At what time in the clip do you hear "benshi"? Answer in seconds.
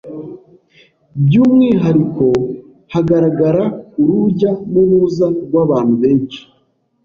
6.03-6.41